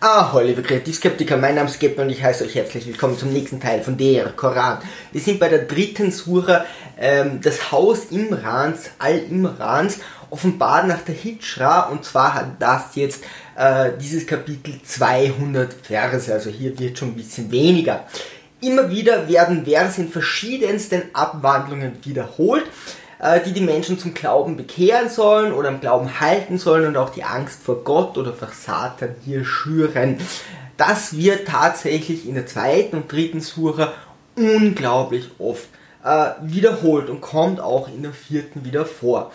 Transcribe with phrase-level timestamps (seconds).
[0.00, 3.58] Ah, liebe Kreativskeptiker, mein Name ist Gepper und ich heiße euch herzlich willkommen zum nächsten
[3.58, 4.78] Teil von der Koran.
[5.10, 6.64] Wir sind bei der dritten Sura,
[6.96, 9.98] ähm, das Haus Imrans, Al-Imrans,
[10.30, 13.24] offenbart nach der Hijra und zwar hat das jetzt
[13.56, 18.04] äh, dieses Kapitel 200 Verse, also hier wird schon ein bisschen weniger.
[18.60, 22.66] Immer wieder werden Verse in verschiedensten Abwandlungen wiederholt
[23.20, 27.10] äh, die die Menschen zum Glauben bekehren sollen oder am Glauben halten sollen und auch
[27.10, 30.18] die Angst vor Gott oder vor Satan hier schüren.
[30.76, 33.92] Das wird tatsächlich in der zweiten und dritten Sura
[34.36, 35.68] unglaublich oft
[36.04, 39.32] äh, wiederholt und kommt auch in der vierten wieder vor.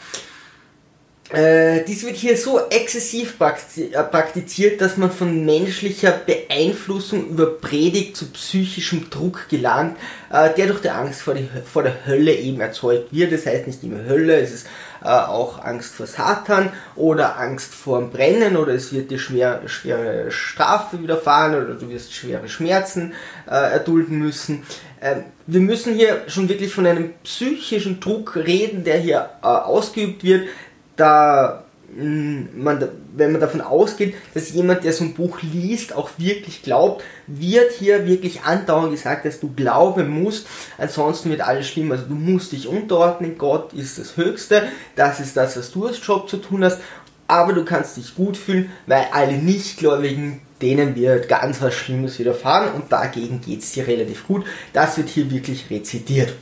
[1.34, 8.16] Äh, dies wird hier so exzessiv äh, praktiziert, dass man von menschlicher Beeinflussung über Predigt
[8.16, 9.98] zu psychischem Druck gelangt,
[10.32, 13.32] äh, der durch die Angst vor, die, vor, der Hölle eben erzeugt wird.
[13.32, 14.68] Das heißt nicht immer Hölle, es ist
[15.04, 19.64] äh, auch Angst vor Satan oder Angst vor dem Brennen oder es wird dir schwer,
[19.66, 23.14] schwere Strafe widerfahren oder du wirst schwere Schmerzen
[23.48, 24.62] äh, erdulden müssen.
[25.02, 30.24] Ähm, wir müssen hier schon wirklich von einem psychischen Druck reden, der hier äh, ausgeübt
[30.24, 30.48] wird,
[30.96, 31.64] da
[31.96, 36.64] mm, man, wenn man davon ausgeht, dass jemand, der so ein Buch liest, auch wirklich
[36.64, 41.92] glaubt, wird hier wirklich andauernd gesagt, dass du glauben musst, ansonsten wird alles schlimm.
[41.92, 44.64] Also du musst dich unterordnen, Gott ist das Höchste,
[44.96, 46.80] das ist das, was du als Job zu tun hast,
[47.28, 52.74] aber du kannst dich gut fühlen, weil alle Nichtgläubigen, denen wird ganz was Schlimmes widerfahren
[52.74, 54.46] und dagegen geht es dir relativ gut.
[54.72, 56.34] Das wird hier wirklich rezitiert.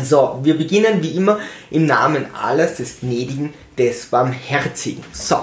[0.00, 1.40] So, wir beginnen wie immer
[1.72, 5.02] im Namen alles des Gnädigen, des Barmherzigen.
[5.12, 5.38] So,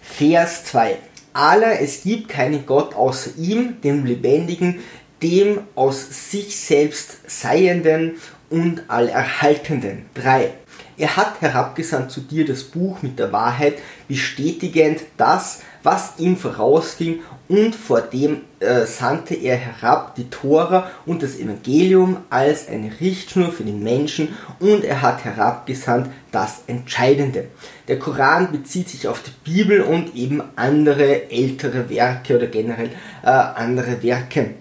[0.00, 0.96] Vers 2.
[1.34, 4.80] Allah, es gibt keinen Gott außer ihm, dem Lebendigen,
[5.22, 8.14] dem aus sich selbst Seienden
[8.48, 10.06] und Allerhaltenden.
[10.14, 10.50] 3.
[10.96, 13.74] Er hat herabgesandt zu dir das Buch mit der Wahrheit,
[14.08, 21.22] bestätigend das, was ihm vorausging und vor dem äh, sandte er herab die Tora und
[21.22, 27.48] das Evangelium als eine Richtschnur für den Menschen und er hat herabgesandt das Entscheidende.
[27.86, 32.90] Der Koran bezieht sich auf die Bibel und eben andere ältere Werke oder generell
[33.22, 34.54] äh, andere Werke.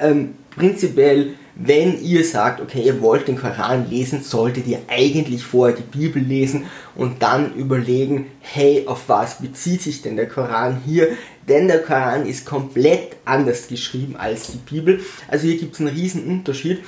[0.00, 5.76] Ähm, prinzipiell wenn ihr sagt, okay, ihr wollt den Koran lesen, solltet ihr eigentlich vorher
[5.76, 6.66] die Bibel lesen
[6.96, 11.08] und dann überlegen, hey, auf was bezieht sich denn der Koran hier?
[11.48, 15.00] Denn der Koran ist komplett anders geschrieben als die Bibel.
[15.28, 16.80] Also hier gibt es einen riesen Unterschied.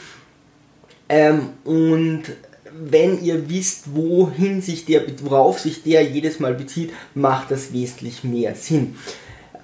[1.08, 2.24] Ähm, und
[2.72, 8.24] wenn ihr wisst, wohin sich der, worauf sich der jedes Mal bezieht, macht das wesentlich
[8.24, 8.96] mehr Sinn.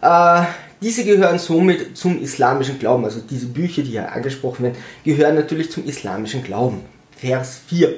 [0.00, 0.44] Äh,
[0.82, 5.70] diese gehören somit zum islamischen Glauben, also diese Bücher, die hier angesprochen werden, gehören natürlich
[5.70, 6.81] zum islamischen Glauben.
[7.16, 7.94] Vers 4.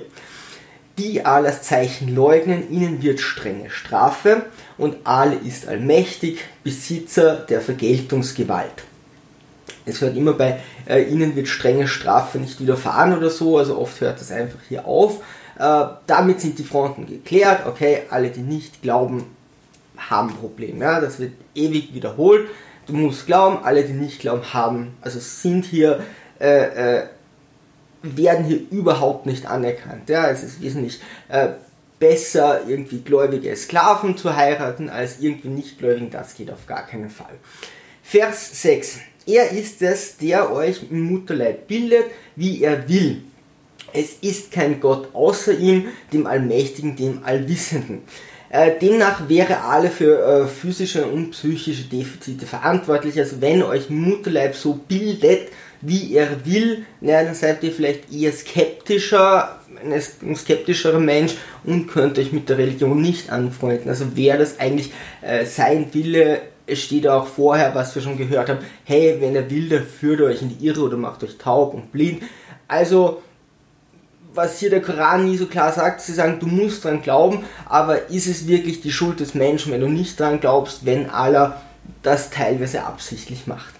[0.98, 4.42] Die Allahs Zeichen leugnen, ihnen wird strenge Strafe
[4.78, 8.84] und Allah ist allmächtig, Besitzer der Vergeltungsgewalt.
[9.86, 14.00] Es hört immer bei äh, ihnen wird strenge Strafe nicht widerfahren oder so, also oft
[14.00, 15.20] hört das einfach hier auf.
[15.58, 19.24] Äh, damit sind die Fronten geklärt, okay, alle, die nicht glauben,
[19.96, 20.80] haben ein Problem.
[20.80, 21.00] Ja?
[21.00, 22.48] Das wird ewig wiederholt.
[22.86, 26.04] Du musst glauben, alle, die nicht glauben, haben, also sind hier,
[26.38, 27.06] äh, äh,
[28.02, 30.08] werden hier überhaupt nicht anerkannt.
[30.08, 30.28] Ja?
[30.28, 31.48] Es ist wesentlich äh,
[31.98, 36.10] besser, irgendwie gläubige Sklaven zu heiraten, als irgendwie Nichtgläubigen.
[36.10, 37.34] Das geht auf gar keinen Fall.
[38.02, 38.98] Vers 6.
[39.26, 42.04] Er ist es, der euch im Mutterleib bildet,
[42.36, 43.22] wie er will.
[43.94, 48.02] Es ist kein Gott außer ihm, dem Allmächtigen, dem Allwissenden.
[48.54, 53.18] Äh, demnach wäre alle für äh, physische und psychische Defizite verantwortlich.
[53.18, 55.48] Also wenn euch Mutterleib so bildet,
[55.80, 61.32] wie er will, na, dann seid ihr vielleicht eher skeptischer, ein skeptischerer Mensch
[61.64, 63.88] und könnt euch mit der Religion nicht anfreunden.
[63.88, 66.42] Also wer das eigentlich äh, sein Wille,
[66.72, 70.26] steht auch vorher, was wir schon gehört haben, hey, wenn er will, dann führt er
[70.26, 72.22] euch in die Irre oder macht euch taub und blind.
[72.68, 73.20] Also
[74.34, 78.10] was hier der Koran nie so klar sagt, sie sagen, du musst dran glauben, aber
[78.10, 81.62] ist es wirklich die Schuld des Menschen, wenn du nicht dran glaubst, wenn Allah
[82.02, 83.74] das teilweise absichtlich macht?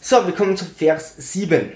[0.00, 1.72] So, wir kommen zu Vers 7.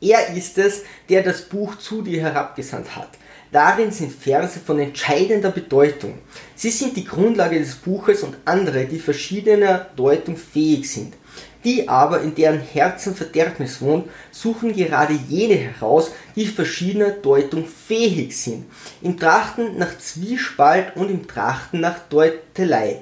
[0.00, 3.08] Er ist es, der das Buch zu dir herabgesandt hat.
[3.52, 6.18] Darin sind Verse von entscheidender Bedeutung.
[6.56, 11.14] Sie sind die Grundlage des Buches und andere, die verschiedener Deutung fähig sind.
[11.64, 18.36] Die aber, in deren Herzen Verderbnis wohnt, suchen gerade jene heraus, die verschiedener Deutung fähig
[18.36, 18.66] sind,
[19.00, 23.00] im Trachten nach Zwiespalt und im Trachten nach Deutelei.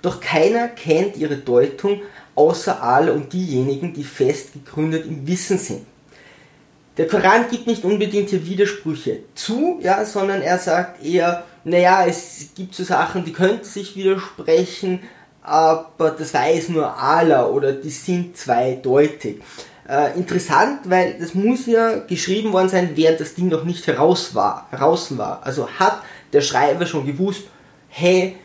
[0.00, 2.00] Doch keiner kennt ihre Deutung
[2.34, 5.84] außer alle und diejenigen, die fest gegründet im Wissen sind.
[6.96, 12.48] Der Koran gibt nicht unbedingt hier Widersprüche zu, ja, sondern er sagt eher, naja, es
[12.56, 15.00] gibt so Sachen, die könnten sich widersprechen,
[15.48, 19.40] aber das weiß nur Allah oder die sind zweideutig.
[19.88, 24.34] Äh, interessant, weil das muss ja geschrieben worden sein, während das Ding noch nicht heraus
[24.34, 25.40] war, heraus war.
[25.44, 26.02] Also hat
[26.32, 27.44] der Schreiber schon gewusst,
[27.88, 28.36] hey,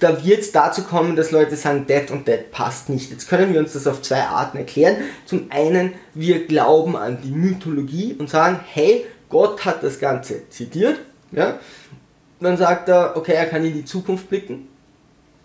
[0.00, 3.10] da wird es dazu kommen, dass Leute sagen, that und that passt nicht.
[3.10, 4.96] Jetzt können wir uns das auf zwei Arten erklären.
[5.24, 10.98] Zum einen, wir glauben an die Mythologie und sagen, hey, Gott hat das Ganze zitiert.
[11.32, 11.58] Ja?
[12.40, 14.68] Dann sagt er, okay, er kann in die Zukunft blicken.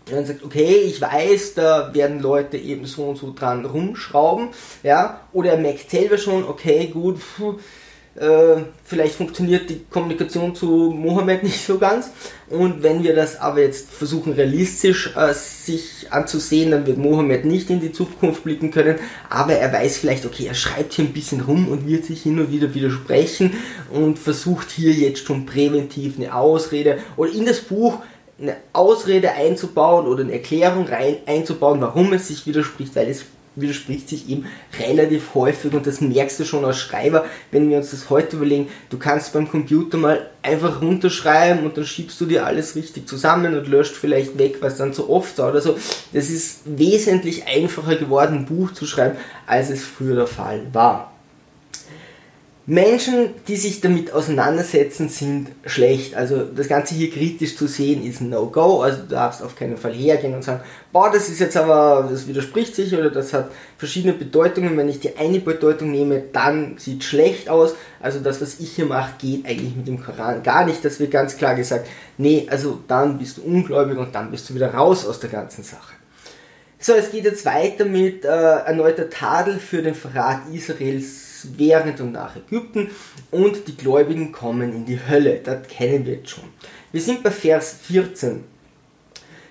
[0.08, 4.50] Und dann sagt, okay, ich weiß, da werden Leute eben so und so dran rumschrauben.
[4.84, 5.22] Ja?
[5.32, 7.58] Oder er merkt selber schon, okay, gut, pfuh,
[8.16, 12.12] äh, vielleicht funktioniert die Kommunikation zu Mohammed nicht so ganz.
[12.50, 17.70] Und wenn wir das aber jetzt versuchen realistisch äh, sich anzusehen, dann wird Mohammed nicht
[17.70, 19.00] in die Zukunft blicken können.
[19.30, 22.40] Aber er weiß vielleicht, okay, er schreibt hier ein bisschen rum und wird sich hin
[22.40, 23.54] und wieder widersprechen
[23.92, 28.00] und versucht hier jetzt schon präventiv eine Ausrede oder in das Buch
[28.42, 34.08] eine Ausrede einzubauen oder eine Erklärung rein einzubauen, warum es sich widerspricht, weil es widerspricht
[34.08, 34.46] sich eben
[34.80, 38.70] relativ häufig und das merkst du schon als Schreiber, wenn wir uns das heute überlegen,
[38.90, 43.58] du kannst beim Computer mal einfach runterschreiben und dann schiebst du dir alles richtig zusammen
[43.58, 45.78] und löscht vielleicht weg, was dann zu oft war oder so.
[46.14, 51.11] Das ist wesentlich einfacher geworden, ein Buch zu schreiben, als es früher der Fall war.
[52.68, 56.14] Menschen, die sich damit auseinandersetzen, sind schlecht.
[56.14, 58.82] Also das Ganze hier kritisch zu sehen ist ein No-Go.
[58.82, 60.62] Also du darfst auf keinen Fall hergehen und sagen,
[60.92, 63.50] boah, das ist jetzt aber, das widerspricht sich oder das hat
[63.80, 64.78] verschiedene Bedeutungen.
[64.78, 67.74] Wenn ich die eine Bedeutung nehme, dann sieht schlecht aus.
[68.00, 70.86] Also das, was ich hier mache, geht eigentlich mit dem Koran gar nicht.
[70.86, 71.88] Das wird ganz klar gesagt,
[72.20, 75.64] nee, also dann bist du ungläubig und dann bist du wieder raus aus der ganzen
[75.64, 75.96] Sache.
[76.78, 82.12] So, es geht jetzt weiter mit äh, erneuter Tadel für den Verrat Israels während und
[82.14, 82.90] nach Ägypten
[83.32, 85.42] und die Gläubigen kommen in die Hölle.
[85.44, 86.46] Das kennen wir jetzt schon.
[86.92, 88.44] Wir sind bei Vers 14.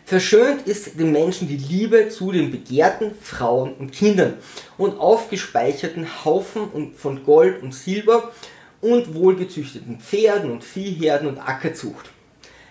[0.05, 4.35] Verschönt ist den Menschen die Liebe zu den begehrten Frauen und Kindern
[4.77, 8.33] und aufgespeicherten Haufen von Gold und Silber
[8.81, 12.11] und wohlgezüchteten Pferden und Viehherden und Ackerzucht.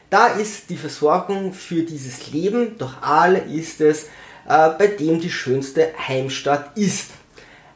[0.09, 4.05] Da ist die Versorgung für dieses Leben, doch alle ist es,
[4.47, 7.11] äh, bei dem die schönste Heimstatt ist.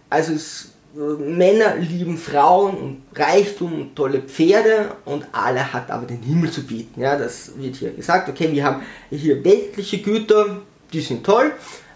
[0.10, 6.22] Also es Männer lieben Frauen und Reichtum und tolle Pferde und alle hat aber den
[6.22, 7.02] Himmel zu bieten.
[7.02, 8.30] Ja, das wird hier gesagt.
[8.30, 10.62] Okay, wir haben hier weltliche Güter,
[10.92, 11.52] die sind toll,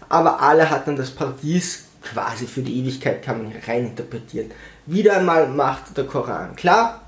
[0.08, 4.50] aber alle hat dann das Paradies quasi für die Ewigkeit, kann man hier rein interpretieren.
[4.86, 7.02] Wieder einmal macht der Koran klar,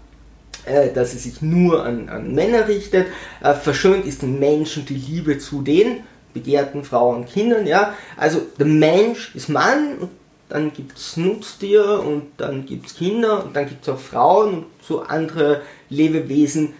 [0.66, 3.08] äh, dass es sich nur an, an Männer richtet.
[3.42, 6.04] Äh, verschönt ist den Menschen die Liebe zu den
[6.34, 7.66] begehrten Frauen und Kindern.
[7.66, 10.10] Ja, also der Mensch ist Mann und
[10.50, 14.54] dann gibt es Nutztiere und dann gibt es Kinder und dann gibt es auch Frauen
[14.54, 16.74] und so andere Lebewesen,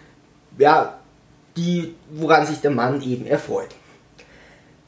[0.57, 0.99] ja,
[1.55, 3.69] die, woran sich der Mann eben erfreut.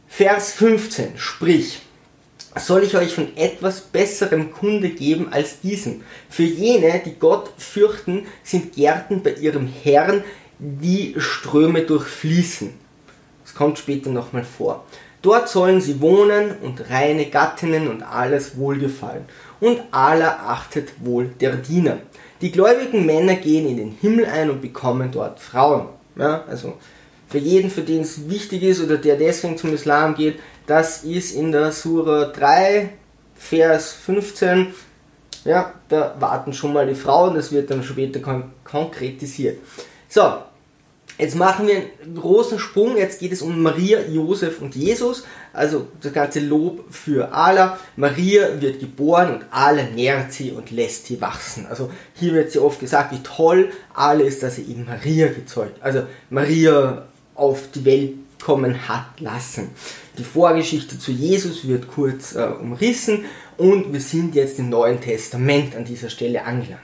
[0.08, 1.82] Vers 15, sprich,
[2.56, 6.04] soll ich euch von etwas besserem Kunde geben als diesem?
[6.30, 10.24] Für jene, die Gott fürchten, sind Gärten bei ihrem Herrn,
[10.60, 12.74] die Ströme durchfließen.
[13.44, 14.86] Das kommt später nochmal vor.
[15.24, 19.24] Dort sollen sie wohnen und reine Gattinnen und alles wohlgefallen.
[19.62, 22.00] Und Allah achtet wohl der Diener.
[22.42, 25.88] Die gläubigen Männer gehen in den Himmel ein und bekommen dort Frauen.
[26.18, 26.74] Ja, also
[27.30, 31.34] für jeden, für den es wichtig ist oder der deswegen zum Islam geht, das ist
[31.34, 32.90] in der Sura 3,
[33.34, 34.74] Vers 15.
[35.46, 39.60] Ja, da warten schon mal die Frauen, das wird dann später kon konkretisiert.
[40.10, 40.34] So,
[41.18, 42.98] Jetzt machen wir einen großen Sprung.
[42.98, 45.24] Jetzt geht es um Maria, Josef und Jesus.
[45.54, 47.78] Also das ganze Lob für Allah.
[47.96, 51.68] Maria wird geboren und Allah nährt sie und lässt sie wachsen.
[51.68, 55.82] Also hier wird sie oft gesagt, wie toll Allah ist, dass er eben Maria gezeugt.
[55.82, 59.70] Also Maria auf die Welt kommen hat lassen.
[60.18, 63.26] Die Vorgeschichte zu Jesus wird kurz äh, umrissen
[63.58, 66.82] und wir sind jetzt im Neuen Testament an dieser Stelle angelangt.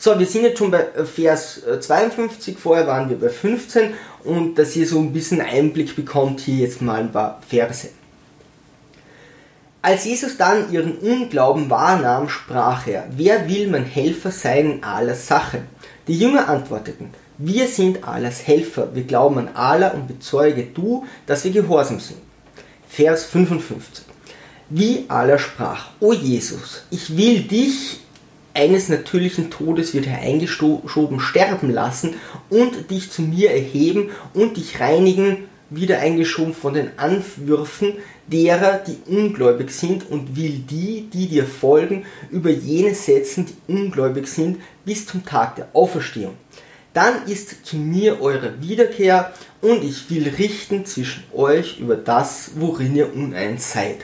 [0.00, 4.56] So, wir sind jetzt schon bei Vers 52, äh, vorher waren wir bei 15 und
[4.56, 7.88] dass ihr so ein bisschen Einblick bekommt, hier jetzt mal ein paar Verse.
[9.82, 15.16] Als Jesus dann ihren Unglauben wahrnahm, sprach er, wer will mein Helfer sein in aller
[15.16, 15.62] Sache?
[16.06, 21.42] Die Jünger antworteten, wir sind Allahs Helfer, wir glauben an Allah und bezeuge du, dass
[21.42, 22.20] wir gehorsam sind.
[22.88, 24.04] Vers 55.
[24.70, 28.00] Wie Allah sprach, O Jesus, ich will dich
[28.58, 32.14] eines natürlichen Todes wird er eingeschoben sterben lassen
[32.50, 37.92] und dich zu mir erheben und dich reinigen, wieder eingeschoben von den Anwürfen
[38.26, 44.26] derer, die ungläubig sind und will die, die dir folgen, über jene setzen, die ungläubig
[44.26, 46.34] sind, bis zum Tag der Auferstehung.
[46.94, 52.96] dann ist zu mir eure Wiederkehr und ich will richten zwischen euch über das, worin
[52.96, 53.98] ihr uneins seid.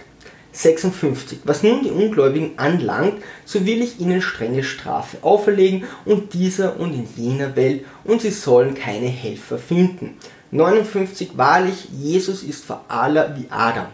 [0.55, 1.41] 56.
[1.45, 6.95] Was nun die Ungläubigen anlangt, so will ich ihnen strenge Strafe auferlegen und dieser und
[6.95, 10.17] in jener Welt und sie sollen keine Helfer finden.
[10.53, 11.37] 59.
[11.37, 13.89] Wahrlich, Jesus ist vor aller wie Adam.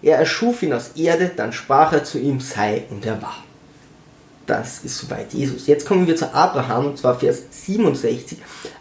[0.00, 3.42] Er erschuf ihn aus Erde, dann sprach er zu ihm, sei und er war.
[4.46, 5.66] Das ist soweit Jesus.
[5.66, 8.38] Jetzt kommen wir zu Abraham und zwar Vers 67.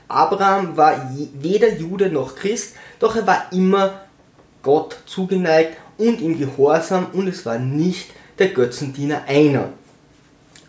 [0.08, 4.02] Abraham war weder Jude noch Christ, doch er war immer
[4.62, 8.10] Gott zugeneigt und im Gehorsam und es war nicht
[8.40, 9.70] der Götzendiener einer.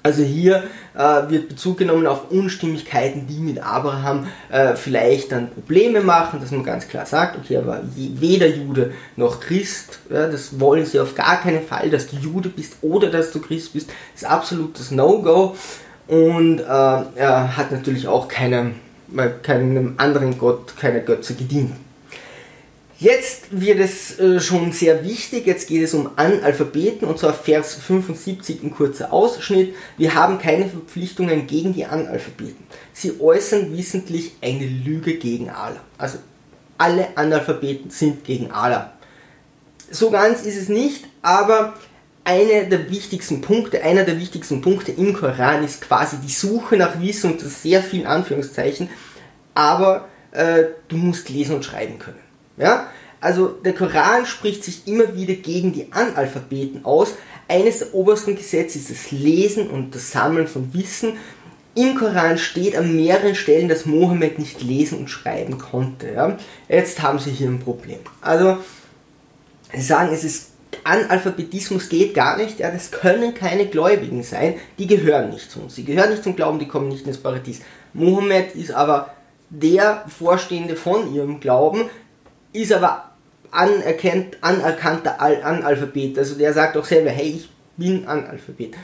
[0.07, 0.63] Also hier
[0.95, 6.53] äh, wird Bezug genommen auf Unstimmigkeiten, die mit Abraham äh, vielleicht dann Probleme machen, dass
[6.53, 11.01] man ganz klar sagt, okay, er war weder Jude noch Christ, ja, das wollen sie
[11.01, 14.93] auf gar keinen Fall, dass du Jude bist oder dass du Christ bist, ist absolutes
[14.93, 15.57] No-Go
[16.07, 18.77] und äh, er hat natürlich auch keinem,
[19.43, 21.73] keinem anderen Gott, keiner Götze gedient.
[22.99, 27.75] Jetzt wird es äh, schon sehr wichtig, jetzt geht es um Analphabeten und zwar Vers
[27.75, 29.75] 75 ein kurzer Ausschnitt.
[29.99, 32.65] Wir haben keine Verpflichtungen gegen die Analphabeten.
[32.95, 35.81] Sie äußern wissentlich eine Lüge gegen Allah.
[35.99, 36.19] Also
[36.79, 38.95] alle Analphabeten sind gegen Allah.
[39.91, 41.75] So ganz ist es nicht, aber
[42.25, 46.99] einer der wichtigsten Punkte, einer der wichtigsten Punkte im Koran ist quasi die Suche nach
[46.99, 48.89] Wissen unter sehr vielen Anführungszeichen,
[49.55, 52.26] aber äh, du musst lesen und schreiben können.
[52.57, 52.89] Ja?
[53.21, 57.15] Also der Koran spricht sich immer wieder gegen die Analphabeten aus.
[57.49, 61.15] Eines der obersten Gesetze ist das Lesen und das Sammeln von Wissen.
[61.75, 66.13] Im Koran steht an mehreren Stellen, dass Mohammed nicht lesen und schreiben konnte.
[66.13, 66.39] Ja?
[66.69, 67.99] Jetzt haben sie hier ein Problem.
[68.21, 68.59] Also,
[69.73, 70.51] sie sagen, es ist
[70.85, 75.75] Analphabetismus geht gar nicht, ja, das können keine Gläubigen sein, die gehören nicht zu uns,
[75.75, 77.61] sie gehören nicht zum Glauben, die kommen nicht ins Paradies.
[77.93, 79.11] Mohammed ist aber
[79.51, 81.91] der Vorstehende von ihrem Glauben,
[82.63, 83.11] ist aber
[83.51, 86.19] anerkannt, anerkannter Analphabet.
[86.19, 88.75] Also der sagt auch selber, hey, ich bin Analphabet.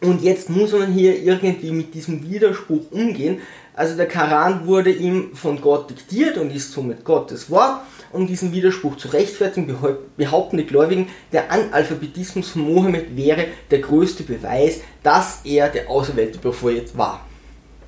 [0.00, 3.40] Und jetzt muss man hier irgendwie mit diesem Widerspruch umgehen.
[3.74, 7.80] Also der Koran wurde ihm von Gott diktiert und ist somit Gottes Wort.
[8.12, 9.74] Um diesen Widerspruch zu rechtfertigen,
[10.16, 16.38] behaupten die Gläubigen, der Analphabetismus von Mohammed wäre der größte Beweis, dass er der auserwählte
[16.38, 17.26] Prophet war.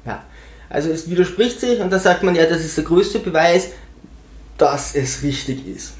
[0.04, 0.24] Ja.
[0.68, 3.70] Also es widerspricht sich und da sagt man ja, das ist der größte Beweis,
[4.58, 5.94] dass es richtig ist.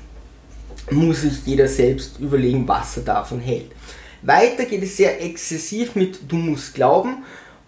[0.90, 3.72] Muss sich jeder selbst überlegen, was er davon hält.
[4.22, 7.24] Weiter geht es sehr exzessiv mit Du musst glauben.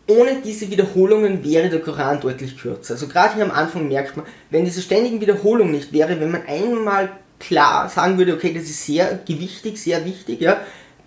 [0.08, 2.94] Ohne diese Wiederholungen wäre der Koran deutlich kürzer.
[2.94, 6.46] Also gerade hier am Anfang merkt man, wenn diese ständigen Wiederholungen nicht wäre, wenn man
[6.46, 10.60] einmal klar sagen würde, okay, das ist sehr gewichtig, sehr wichtig, ja,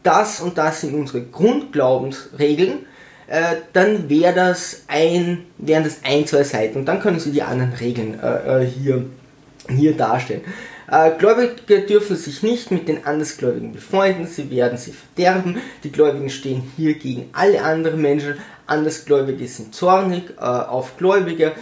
[0.03, 2.85] das und das sind unsere Grundglaubensregeln,
[3.27, 7.43] äh, dann wäre das ein, wären das ein, zwei Seiten und dann können Sie die
[7.43, 9.05] anderen Regeln äh, äh hier
[9.69, 10.41] hier darstellen.
[10.89, 15.61] Äh, Gläubige dürfen sich nicht mit den Andersgläubigen befreunden, sie werden sie verderben.
[15.83, 18.35] Die Gläubigen stehen hier gegen alle anderen Menschen.
[18.67, 21.53] Andersgläubige sind zornig äh, auf Gläubige.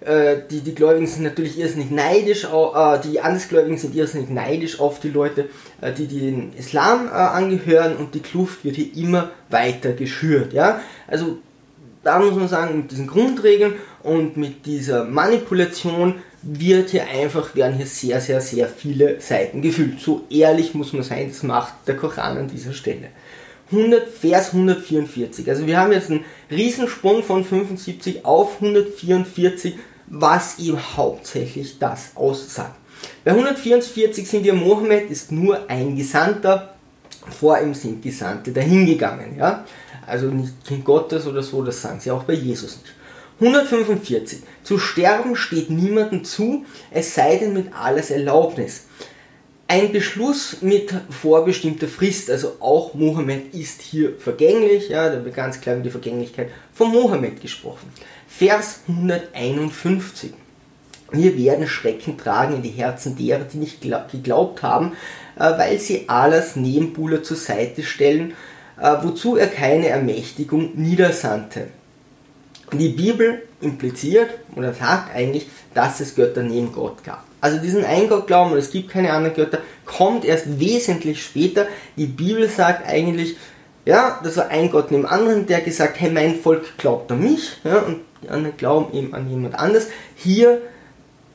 [0.00, 5.00] Äh, die, die Gläubigen sind natürlich irrsinnig neidisch, äh, die Andersgläubigen sind irrsinnig neidisch auf
[5.00, 5.48] die Leute,
[5.80, 10.52] äh, die, die den Islam angehören und die Kluft wird hier immer weiter geschürt.
[10.52, 10.80] Ja?
[11.08, 11.38] Also
[12.04, 17.76] da muss man sagen, mit diesen Grundregeln und mit dieser Manipulation wird hier einfach, werden
[17.76, 20.00] hier sehr, sehr, sehr viele Seiten gefüllt.
[20.00, 23.08] So ehrlich muss man sein, das macht der Koran an dieser Stelle.
[23.72, 25.48] 100, Vers 144.
[25.48, 29.74] Also wir haben jetzt einen Riesensprung von 75 auf 144,
[30.06, 32.76] was ihm hauptsächlich das aussagt.
[33.24, 36.76] Bei 144 sind wir, Mohammed ist nur ein Gesandter,
[37.28, 39.36] vor ihm sind Gesandte dahingegangen.
[39.36, 39.64] Ja?
[40.06, 42.94] Also nicht Kind Gottes oder so, das sagen sie auch bei Jesus nicht.
[43.40, 44.40] 145.
[44.62, 48.84] Zu sterben steht niemandem zu, es sei denn mit alles Erlaubnis.
[49.68, 55.60] Ein Beschluss mit vorbestimmter Frist, also auch Mohammed ist hier vergänglich, ja, da wird ganz
[55.60, 57.92] klar über die Vergänglichkeit von Mohammed gesprochen.
[58.28, 60.32] Vers 151.
[61.10, 64.92] Wir werden Schrecken tragen in die Herzen derer, die nicht geglaubt haben,
[65.36, 68.34] äh, weil sie Allahs Nebenbuhler zur Seite stellen,
[68.80, 71.68] äh, wozu er keine Ermächtigung niedersandte.
[72.72, 77.24] Die Bibel impliziert oder sagt eigentlich, dass es Götter neben Gott gab.
[77.40, 81.66] Also diesen Eingott-Glauben, und es gibt keine anderen Götter, kommt erst wesentlich später.
[81.96, 83.36] Die Bibel sagt eigentlich,
[83.84, 87.58] ja, das war ein Gott neben anderen, der gesagt, hey, mein Volk glaubt an mich,
[87.62, 89.88] ja, und die anderen glauben eben an jemand anderes.
[90.16, 90.60] Hier,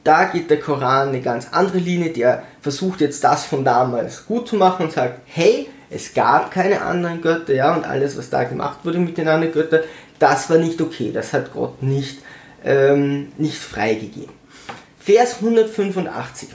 [0.04, 4.50] da geht der Koran eine ganz andere Linie, der versucht jetzt das von damals gut
[4.50, 8.44] zu machen und sagt, hey, es gab keine anderen Götter, ja, und alles, was da
[8.44, 9.82] gemacht wurde mit den anderen Göttern,
[10.22, 12.20] das war nicht okay, das hat Gott nicht
[12.64, 14.34] ähm, nicht freigegeben.
[15.00, 16.50] Vers 185.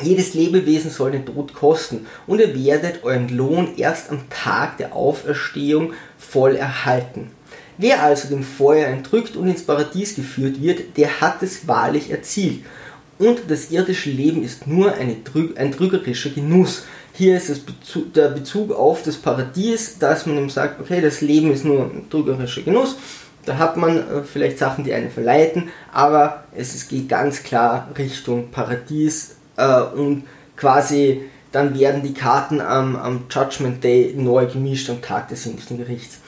[0.00, 4.94] Jedes Lebewesen soll den Tod kosten und ihr werdet euren Lohn erst am Tag der
[4.94, 7.30] Auferstehung voll erhalten.
[7.78, 12.64] Wer also dem Feuer entrückt und ins Paradies geführt wird, der hat es wahrlich erzielt.
[13.18, 16.84] Und das irdische Leben ist nur Trüg ein trügerischer Genuss.
[17.18, 21.52] Hier ist Bezug, der Bezug auf das Paradies, dass man ihm sagt, okay, das Leben
[21.52, 22.94] ist nur ein trügerischer Genuss.
[23.44, 27.88] Da hat man äh, vielleicht Sachen, die einen verleiten, aber es, es geht ganz klar
[27.98, 34.88] Richtung Paradies, äh, und quasi dann werden die Karten am, am Judgment Day neu gemischt
[34.88, 36.20] am Tag des jüngsten Gerichts.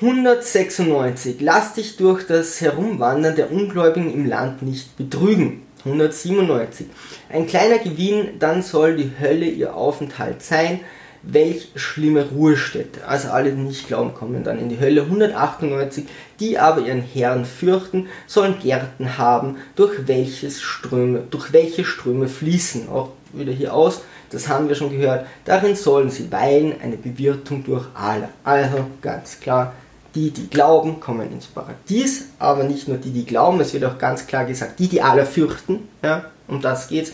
[0.00, 1.40] 196.
[1.40, 5.65] Lass dich durch das Herumwandern der Ungläubigen im Land nicht betrügen.
[5.86, 6.86] 197.
[7.28, 10.80] Ein kleiner Gewinn, dann soll die Hölle ihr Aufenthalt sein
[11.26, 13.06] welch schlimme Ruhestätte.
[13.06, 15.02] Also alle, die nicht glauben, kommen dann in die Hölle.
[15.02, 16.04] 198,
[16.40, 22.88] die aber ihren Herrn fürchten, sollen Gärten haben, durch, welches Ströme, durch welche Ströme fließen.
[22.88, 25.26] Auch wieder hier aus, das haben wir schon gehört.
[25.44, 28.28] Darin sollen sie weilen, eine Bewirtung durch alle.
[28.44, 29.74] Also ganz klar,
[30.16, 33.98] die, die glauben, kommen ins Paradies, aber nicht nur die, die glauben, es wird auch
[33.98, 37.12] ganz klar gesagt, die, die alle fürchten, ja, um das geht's.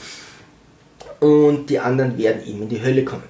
[1.21, 3.23] Und die anderen werden eben in die Hölle kommen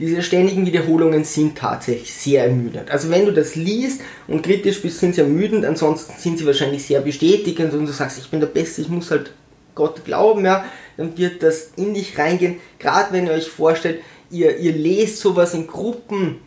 [0.00, 2.90] diese ständigen Wiederholungen sind tatsächlich sehr ermüdend.
[2.90, 6.84] Also wenn du das liest und kritisch bist, sind sie ermüdend, ansonsten sind sie wahrscheinlich
[6.84, 9.32] sehr bestätigend und du sagst, ich bin der Beste, ich muss halt
[9.74, 10.64] Gott glauben, ja,
[10.96, 12.56] dann wird das in dich reingehen.
[12.78, 16.38] Gerade wenn ihr euch vorstellt, ihr, ihr lest sowas in Gruppen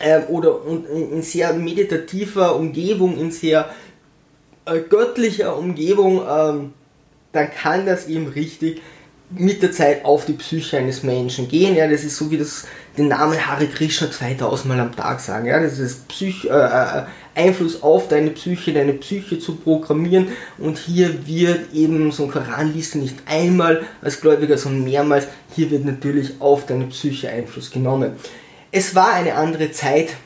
[0.00, 3.68] äh, oder in, sehr meditativer Umgebung, in sehr
[4.64, 6.72] äh, göttlicher Umgebung, ähm,
[7.32, 8.80] dann kann das eben richtig
[9.30, 11.74] mit der Zeit auf die Psyche eines Menschen gehen.
[11.74, 12.66] Ja, das ist so wie das
[12.98, 15.46] den Namen Hare Krishna 2000 Mal am Tag sagen.
[15.46, 20.28] Ja, das ist Psych, äh, äh, Einfluss auf deine Psyche, deine Psyche zu programmieren.
[20.58, 25.28] Und hier wird eben so ein Koran liest du nicht einmal als Gläubiger, sondern mehrmals.
[25.54, 28.12] Hier wird natürlich auf deine Psyche Einfluss genommen.
[28.72, 30.16] Es war eine andere Zeit,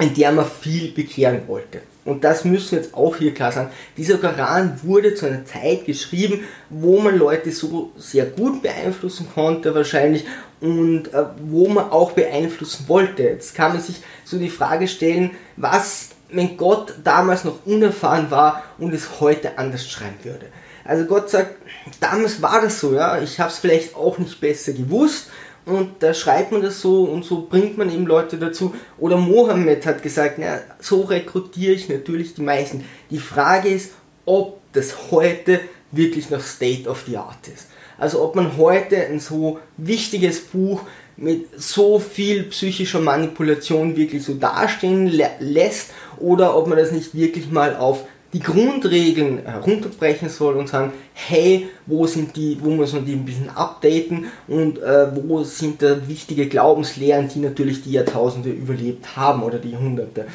[0.00, 3.70] in der man viel bekehren wollte und das müssen wir jetzt auch hier klar sagen,
[3.96, 9.74] dieser Koran wurde zu einer Zeit geschrieben, wo man Leute so sehr gut beeinflussen konnte
[9.74, 10.24] wahrscheinlich
[10.60, 13.24] und äh, wo man auch beeinflussen wollte.
[13.24, 18.62] Jetzt kann man sich so die Frage stellen, was, wenn Gott damals noch unerfahren war
[18.78, 20.46] und es heute anders schreiben würde.
[20.84, 21.56] Also Gott sagt,
[21.98, 25.26] damals war das so, ja, ich habe es vielleicht auch nicht besser gewusst
[25.66, 28.72] und da schreibt man das so und so bringt man eben Leute dazu.
[28.98, 32.84] Oder Mohammed hat gesagt, na, so rekrutiere ich natürlich die meisten.
[33.10, 33.92] Die Frage ist,
[34.24, 37.66] ob das heute wirklich noch State of the Art ist.
[37.98, 40.82] Also ob man heute ein so wichtiges Buch
[41.16, 45.08] mit so viel psychischer Manipulation wirklich so dastehen
[45.40, 50.92] lässt oder ob man das nicht wirklich mal auf die Grundregeln herunterbrechen soll und sagen,
[51.14, 55.80] hey, wo sind die, wo muss man die ein bisschen updaten und äh, wo sind
[55.80, 60.26] da wichtige Glaubenslehren, die natürlich die Jahrtausende überlebt haben oder die Jahrhunderte.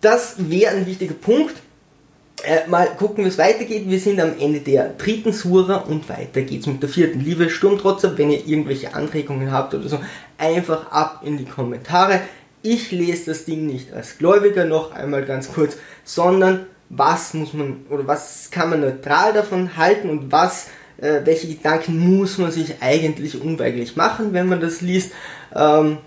[0.00, 1.54] Das wäre ein wichtiger Punkt.
[2.44, 3.88] Äh, mal gucken, wie es weitergeht.
[3.88, 7.20] Wir sind am Ende der dritten Sura und weiter geht's mit der vierten.
[7.20, 9.98] Liebe Sturmtrotzer, wenn ihr irgendwelche Anregungen habt oder so,
[10.38, 12.20] einfach ab in die Kommentare.
[12.62, 17.84] Ich lese das Ding nicht als Gläubiger noch einmal ganz kurz, sondern was muss man
[17.90, 20.68] oder was kann man neutral davon halten und was,
[20.98, 25.12] äh, welche Gedanken muss man sich eigentlich unweigerlich machen, wenn man das liest.
[25.54, 25.98] Ähm,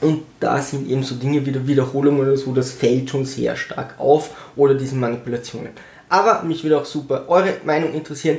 [0.00, 3.56] und da sind eben so Dinge wie der Wiederholung oder so, das fällt schon sehr
[3.56, 5.70] stark auf oder diese Manipulationen.
[6.08, 8.38] Aber mich würde auch super eure Meinung interessieren.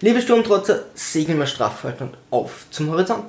[0.00, 3.26] Liebe Sturmtrotzer, segeln wir straff und auf zum Horizont.